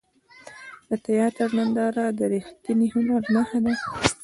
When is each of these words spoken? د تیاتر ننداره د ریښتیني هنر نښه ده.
د 0.89 0.91
تیاتر 1.05 1.49
ننداره 1.57 2.05
د 2.17 2.19
ریښتیني 2.31 2.87
هنر 2.93 3.21
نښه 3.33 3.59
ده. 3.65 3.73